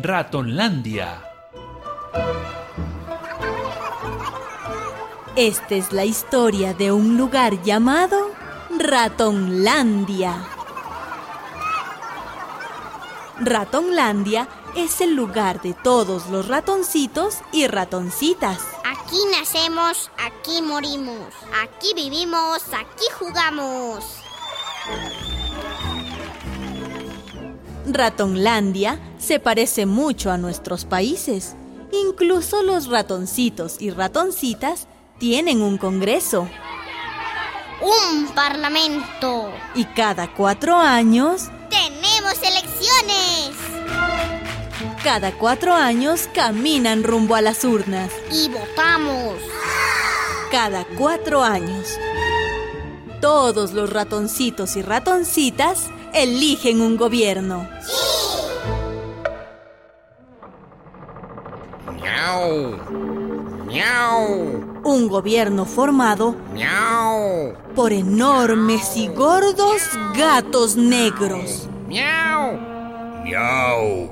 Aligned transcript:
Ratonlandia. 0.00 1.24
Esta 5.34 5.74
es 5.74 5.92
la 5.92 6.04
historia 6.04 6.72
de 6.72 6.92
un 6.92 7.16
lugar 7.16 7.60
llamado 7.64 8.30
Ratonlandia. 8.78 10.36
Ratonlandia 13.40 14.48
es 14.76 15.00
el 15.00 15.16
lugar 15.16 15.60
de 15.62 15.74
todos 15.74 16.28
los 16.28 16.46
ratoncitos 16.46 17.38
y 17.50 17.66
ratoncitas. 17.66 18.60
Aquí 18.84 19.18
nacemos, 19.32 20.12
aquí 20.16 20.62
morimos, 20.62 21.34
aquí 21.64 21.92
vivimos, 21.94 22.62
aquí 22.72 23.06
jugamos. 23.18 24.04
Ratonlandia 27.94 28.98
se 29.18 29.40
parece 29.40 29.86
mucho 29.86 30.30
a 30.30 30.38
nuestros 30.38 30.84
países. 30.84 31.54
Incluso 31.92 32.62
los 32.62 32.86
ratoncitos 32.86 33.76
y 33.80 33.90
ratoncitas 33.90 34.86
tienen 35.18 35.62
un 35.62 35.78
congreso. 35.78 36.48
Un 37.80 38.26
parlamento. 38.34 39.50
Y 39.74 39.84
cada 39.84 40.32
cuatro 40.34 40.76
años... 40.76 41.50
¡Tenemos 41.70 42.34
elecciones! 42.42 43.56
Cada 45.02 45.32
cuatro 45.32 45.72
años 45.74 46.28
caminan 46.34 47.04
rumbo 47.04 47.34
a 47.36 47.40
las 47.40 47.64
urnas. 47.64 48.10
Y 48.32 48.48
votamos. 48.48 49.36
Cada 50.50 50.84
cuatro 50.96 51.42
años. 51.42 51.88
Todos 53.20 53.72
los 53.72 53.90
ratoncitos 53.90 54.76
y 54.76 54.82
ratoncitas 54.82 55.88
eligen 56.14 56.80
un 56.80 56.96
gobierno. 56.96 57.68
Miau. 62.00 62.78
Miau. 63.66 64.80
Un 64.84 65.08
gobierno 65.08 65.64
formado 65.64 66.34
Miau. 66.52 67.54
por 67.74 67.92
enormes 67.92 68.96
y 68.96 69.08
gordos 69.08 69.82
gatos 70.16 70.76
negros. 70.76 71.68
Miau. 71.86 72.58
Miau. 73.24 74.10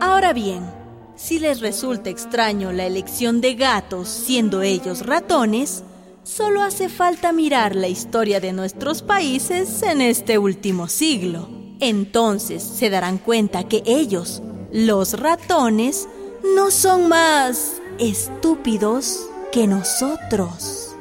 Ahora 0.00 0.32
bien, 0.32 0.70
si 1.16 1.38
les 1.38 1.60
resulta 1.60 2.10
extraño 2.10 2.72
la 2.72 2.84
elección 2.84 3.40
de 3.40 3.54
gatos 3.54 4.08
siendo 4.08 4.62
ellos 4.62 5.04
ratones, 5.06 5.82
solo 6.26 6.62
hace 6.62 6.88
falta 6.88 7.32
mirar 7.32 7.76
la 7.76 7.86
historia 7.86 8.40
de 8.40 8.52
nuestros 8.52 9.00
países 9.02 9.82
en 9.82 10.00
este 10.00 10.38
último 10.38 10.88
siglo. 10.88 11.48
Entonces 11.78 12.62
se 12.62 12.90
darán 12.90 13.18
cuenta 13.18 13.68
que 13.68 13.82
ellos, 13.86 14.42
los 14.72 15.18
ratones, 15.20 16.08
no 16.54 16.70
son 16.70 17.08
más 17.08 17.76
estúpidos 17.98 19.28
que 19.52 19.66
nosotros. 19.66 20.96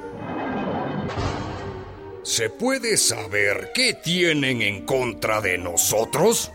¿Se 2.21 2.49
puede 2.49 2.97
saber 2.97 3.71
qué 3.73 3.93
tienen 3.93 4.61
en 4.61 4.85
contra 4.85 5.41
de 5.41 5.57
nosotros? 5.57 6.51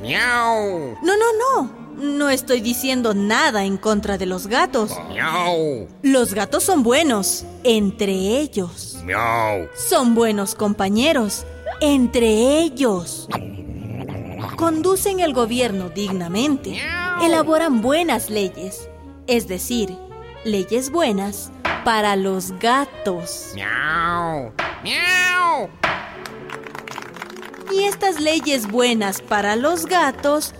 Miau. 0.00 0.96
No, 1.02 1.16
no, 1.16 1.62
no. 1.62 1.81
No 1.96 2.30
estoy 2.30 2.60
diciendo 2.60 3.14
nada 3.14 3.64
en 3.64 3.76
contra 3.76 4.18
de 4.18 4.26
los 4.26 4.46
gatos. 4.46 4.92
Miau. 5.08 5.86
Los 6.02 6.34
gatos 6.34 6.64
son 6.64 6.82
buenos, 6.82 7.44
entre 7.64 8.12
ellos. 8.12 8.98
Miau. 9.04 9.68
Son 9.74 10.14
buenos 10.14 10.54
compañeros, 10.54 11.44
entre 11.80 12.60
ellos. 12.60 13.28
Conducen 14.56 15.20
el 15.20 15.34
gobierno 15.34 15.90
dignamente. 15.90 16.80
Elaboran 17.22 17.82
buenas 17.82 18.30
leyes. 18.30 18.88
Es 19.26 19.46
decir, 19.46 19.96
leyes 20.44 20.90
buenas 20.90 21.52
para 21.84 22.16
los 22.16 22.52
gatos. 22.58 23.50
Miau. 23.54 24.52
Miau. 24.82 25.68
Y 27.72 27.84
estas 27.84 28.20
leyes 28.20 28.70
buenas 28.70 29.20
para 29.20 29.56
los 29.56 29.86
gatos 29.86 30.54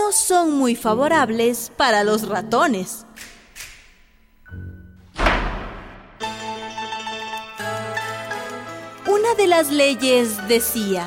no 0.00 0.12
son 0.12 0.52
muy 0.52 0.76
favorables 0.76 1.70
para 1.76 2.04
los 2.04 2.26
ratones. 2.26 3.04
Una 9.06 9.34
de 9.36 9.46
las 9.46 9.70
leyes 9.70 10.48
decía, 10.48 11.06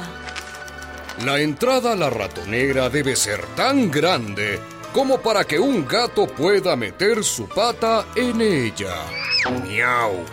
La 1.25 1.39
entrada 1.39 1.93
a 1.93 1.95
la 1.95 2.11
ratonera 2.11 2.89
debe 2.89 3.15
ser 3.15 3.43
tan 3.55 3.89
grande 3.89 4.59
como 4.93 5.19
para 5.19 5.43
que 5.43 5.57
un 5.57 5.87
gato 5.87 6.27
pueda 6.27 6.75
meter 6.75 7.23
su 7.23 7.47
pata 7.47 8.05
en 8.15 8.41
ella. 8.41 8.93
Miau. 9.63 10.23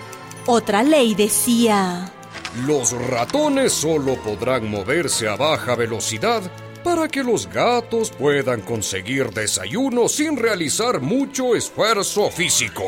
otra 0.47 0.83
ley 0.83 1.15
decía, 1.15 2.13
Los 2.67 2.93
ratones 2.93 3.73
solo 3.73 4.17
podrán 4.17 4.69
moverse 4.69 5.29
a 5.29 5.37
baja 5.37 5.75
velocidad 5.77 6.43
para 6.83 7.09
que 7.09 7.23
los 7.23 7.47
gatos 7.47 8.11
puedan 8.11 8.61
conseguir 8.61 9.31
desayuno 9.31 10.09
sin 10.09 10.37
realizar 10.37 11.01
mucho 11.01 11.55
esfuerzo 11.55 12.31
físico. 12.31 12.85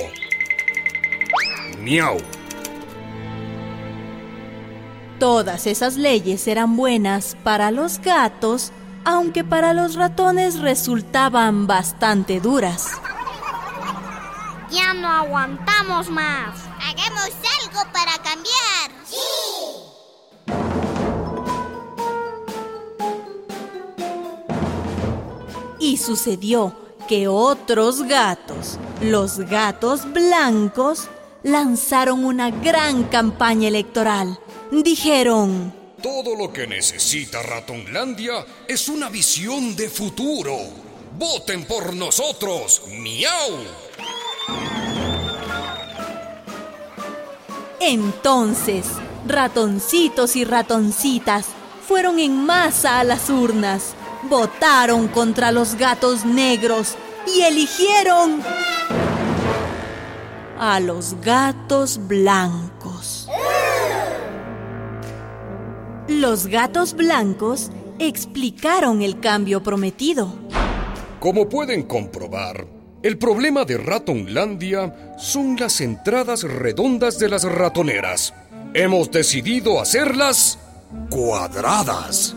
Miau. 1.79 2.19
todas 5.23 5.69
esas 5.69 5.95
leyes 5.95 6.49
eran 6.49 6.75
buenas 6.75 7.37
para 7.45 7.71
los 7.71 8.01
gatos, 8.01 8.73
aunque 9.05 9.45
para 9.45 9.73
los 9.73 9.95
ratones 9.95 10.59
resultaban 10.59 11.69
bastante 11.69 12.41
duras. 12.41 12.91
Ya 14.69 14.95
no 14.95 15.07
aguantamos 15.07 16.11
más. 16.11 16.59
Hagamos 16.81 17.31
algo 17.61 17.93
para 17.93 18.15
cambiar. 18.19 18.92
Y 25.93 25.99
sucedió 25.99 26.75
que 27.07 27.29
otros 27.29 28.05
gatos, 28.05 28.79
los 29.03 29.41
gatos 29.41 30.11
blancos, 30.11 31.11
lanzaron 31.43 32.25
una 32.25 32.51
gran 32.51 33.05
campaña 33.05 33.69
electoral. 33.69 34.39
Dijeron, 34.71 35.71
Todo 36.03 36.35
lo 36.35 36.51
que 36.51 36.67
necesita 36.67 37.43
Ratonlandia 37.43 38.43
es 38.67 38.89
una 38.89 39.11
visión 39.11 39.77
de 39.77 39.91
futuro. 39.91 40.57
¡Voten 41.19 41.67
por 41.67 41.95
nosotros! 41.95 42.85
¡Miau! 42.89 43.59
entonces, 47.81 48.87
ratoncitos 49.27 50.37
y 50.37 50.45
ratoncitas 50.45 51.49
fueron 51.87 52.19
en 52.19 52.47
masa 52.47 53.01
a 53.01 53.05
las 53.05 53.29
urnas, 53.29 53.95
votaron 54.23 55.09
contra 55.09 55.53
los 55.53 55.77
gatos 55.77 56.25
negros 56.25 56.97
y 57.27 57.43
eligieron 57.43 58.43
a 60.59 60.81
los 60.81 61.21
gatos 61.21 62.01
blancos. 62.07 63.29
Los 66.09 66.47
gatos 66.47 66.95
blancos 66.95 67.71
explicaron 67.99 69.03
el 69.03 69.21
cambio 69.21 69.63
prometido. 69.63 70.33
Como 71.21 71.49
pueden 71.49 71.85
comprobar, 71.85 72.67
el 73.03 73.19
problema 73.19 73.65
de 73.65 73.79
Ratonlandia 73.79 75.17
son 75.19 75.57
las 75.57 75.81
entradas 75.81 76.43
redondas 76.43 77.19
de 77.19 77.29
las 77.29 77.45
ratoneras. 77.45 78.35
Hemos 78.75 79.11
decidido 79.11 79.81
hacerlas 79.81 80.59
cuadradas. 81.11 82.37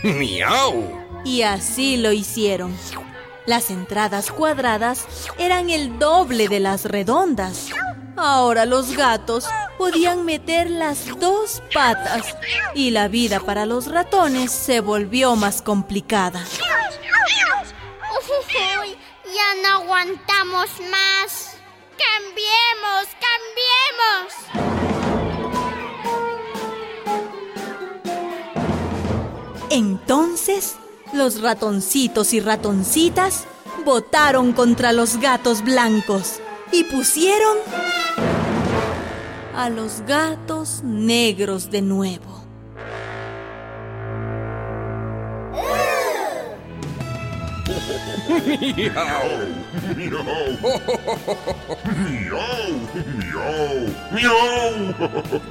¡Miau! 0.18 1.00
Y 1.24 1.42
así 1.42 1.96
lo 1.96 2.12
hicieron. 2.12 2.76
Las 3.46 3.70
entradas 3.70 4.30
cuadradas 4.30 5.06
eran 5.38 5.70
el 5.70 5.98
doble 5.98 6.48
de 6.48 6.60
las 6.60 6.84
redondas. 6.84 7.68
Ahora 8.16 8.66
los 8.66 8.96
gatos 8.96 9.46
podían 9.78 10.24
meter 10.24 10.70
las 10.70 11.18
dos 11.18 11.62
patas 11.72 12.36
y 12.74 12.90
la 12.90 13.08
vida 13.08 13.40
para 13.40 13.66
los 13.66 13.86
ratones 13.86 14.52
se 14.52 14.80
volvió 14.80 15.36
más 15.36 15.62
complicada. 15.62 16.44
Uy, 18.82 18.96
ya 19.24 19.62
no 19.62 19.82
aguantamos 19.82 20.68
más. 20.90 21.56
Cambiemos, 21.96 23.08
cambiemos. 23.20 24.79
Entonces, 29.70 30.74
los 31.12 31.40
ratoncitos 31.40 32.34
y 32.34 32.40
ratoncitas 32.40 33.44
votaron 33.84 34.52
contra 34.52 34.92
los 34.92 35.18
gatos 35.18 35.62
blancos 35.62 36.40
y 36.72 36.82
pusieron 36.82 37.56
a 39.54 39.70
los 39.70 40.00
gatos 40.08 40.82
negros 40.82 41.70
de 41.70 41.82
nuevo. 41.82 42.40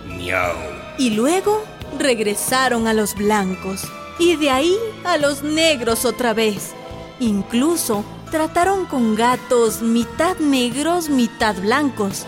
Miau. 0.05 0.55
Y 0.97 1.11
luego 1.11 1.63
regresaron 1.97 2.85
a 2.85 2.93
los 2.93 3.15
blancos 3.15 3.89
y 4.19 4.35
de 4.35 4.51
ahí 4.51 4.77
a 5.05 5.17
los 5.17 5.41
negros 5.41 6.05
otra 6.05 6.33
vez. 6.33 6.73
Incluso 7.19 8.03
trataron 8.29 8.85
con 8.85 9.15
gatos 9.15 9.81
mitad 9.81 10.37
negros, 10.37 11.09
mitad 11.09 11.55
blancos. 11.55 12.25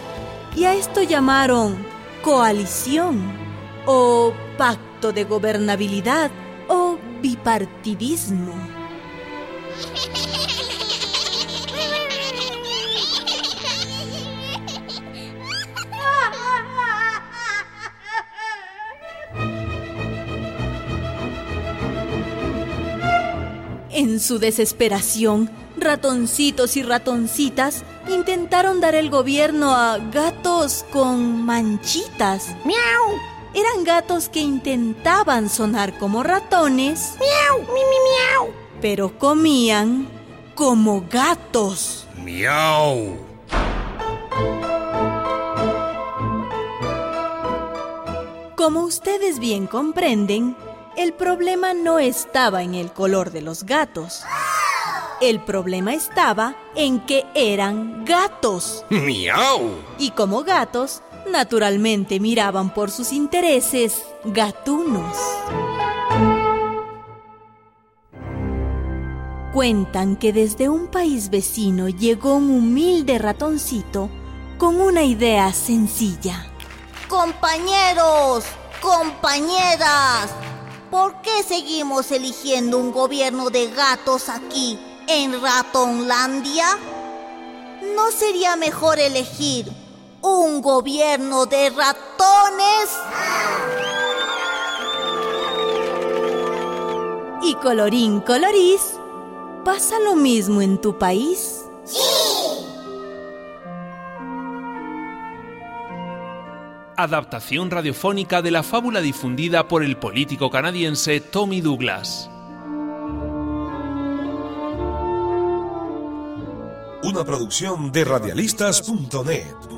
Y 0.56 0.64
a 0.64 0.74
esto 0.74 1.04
llamaron 1.04 1.86
coalición 2.24 3.38
o 3.86 4.34
pacto 4.58 5.12
de 5.12 5.26
gobernabilidad 5.26 6.32
o 6.68 6.98
bipartidismo. 7.22 8.81
En 23.94 24.20
su 24.20 24.40
desesperación, 24.40 25.50
ratoncitos 25.78 26.78
y 26.78 26.84
ratoncitas 26.84 27.84
intentaron 28.10 28.80
dar 28.80 28.96
el 28.96 29.10
gobierno 29.10 29.76
a 29.76 29.98
gatos 29.98 30.86
con 30.92 31.44
manchitas. 31.46 32.56
¡Miau! 32.66 33.20
Eran 33.54 33.84
gatos 33.84 34.30
que 34.30 34.40
intentaban 34.40 35.50
sonar 35.50 35.98
como 35.98 36.24
ratones, 36.24 37.16
¡Miau! 37.20 37.60
¡Mi, 37.60 37.66
mi, 37.68 37.98
miau! 38.46 38.62
pero 38.82 39.18
comían 39.18 40.08
como 40.56 41.04
gatos. 41.10 42.08
Miau. 42.24 43.18
Como 48.56 48.82
ustedes 48.82 49.40
bien 49.40 49.68
comprenden, 49.68 50.56
el 50.98 51.14
problema 51.14 51.74
no 51.74 52.00
estaba 52.00 52.64
en 52.64 52.76
el 52.76 52.92
color 52.92 53.32
de 53.32 53.42
los 53.42 53.64
gatos. 53.64 54.24
El 55.22 55.40
problema 55.40 55.94
estaba 55.94 56.56
en 56.76 57.00
que 57.06 57.26
eran 57.36 58.06
gatos. 58.06 58.84
Miau. 58.90 59.72
Y 59.98 60.12
como 60.12 60.44
gatos, 60.44 61.02
naturalmente 61.32 62.20
miraban 62.20 62.74
por 62.74 62.92
sus 62.92 63.12
intereses 63.12 64.04
gatunos. 64.26 65.18
Cuentan 69.54 70.16
que 70.16 70.32
desde 70.32 70.70
un 70.70 70.88
país 70.88 71.30
vecino 71.30 71.90
llegó 71.90 72.36
un 72.36 72.50
humilde 72.50 73.18
ratoncito 73.20 74.10
con 74.58 74.80
una 74.80 75.04
idea 75.04 75.52
sencilla. 75.52 76.46
Compañeros, 77.10 78.46
compañeras, 78.82 80.32
¿por 80.92 81.22
qué 81.22 81.42
seguimos 81.42 82.12
eligiendo 82.12 82.78
un 82.78 82.92
gobierno 82.92 83.50
de 83.50 83.72
gatos 83.72 84.28
aquí, 84.28 84.78
en 85.08 85.42
Ratonlandia? 85.42 86.68
¿No 87.96 88.12
sería 88.12 88.58
mejor 88.58 89.00
elegir 89.00 89.72
un 90.22 90.62
gobierno 90.62 91.46
de 91.46 91.70
ratones? 91.70 92.90
Y 97.42 97.56
colorín 97.56 98.20
colorís, 98.20 98.82
¿pasa 99.64 99.98
lo 100.00 100.16
mismo 100.16 100.62
en 100.62 100.80
tu 100.80 101.00
país? 101.00 101.61
Adaptación 107.02 107.72
radiofónica 107.72 108.44
de 108.44 108.52
la 108.52 108.62
fábula 108.62 109.02
difundida 109.02 109.68
por 109.68 109.84
el 109.84 109.98
político 109.98 110.52
canadiense 110.52 111.20
Tommy 111.20 111.60
Douglas. 111.60 112.30
Una 117.02 117.26
producción 117.26 117.92
de 117.92 118.06
radialistas.net. 118.06 119.71